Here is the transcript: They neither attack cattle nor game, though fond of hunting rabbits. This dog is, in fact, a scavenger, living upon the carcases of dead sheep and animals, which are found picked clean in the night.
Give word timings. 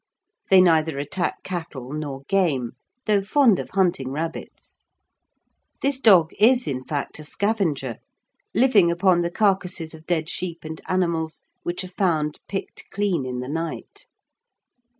They 0.49 0.61
neither 0.61 0.97
attack 0.97 1.43
cattle 1.43 1.91
nor 1.93 2.23
game, 2.27 2.71
though 3.05 3.21
fond 3.21 3.59
of 3.59 3.69
hunting 3.69 4.09
rabbits. 4.09 4.81
This 5.83 5.99
dog 5.99 6.31
is, 6.39 6.65
in 6.67 6.81
fact, 6.83 7.19
a 7.19 7.23
scavenger, 7.23 7.97
living 8.55 8.89
upon 8.89 9.21
the 9.21 9.29
carcases 9.29 9.93
of 9.93 10.07
dead 10.07 10.27
sheep 10.27 10.63
and 10.65 10.81
animals, 10.87 11.43
which 11.61 11.83
are 11.83 11.87
found 11.87 12.39
picked 12.47 12.85
clean 12.89 13.27
in 13.27 13.41
the 13.41 13.47
night. 13.47 14.07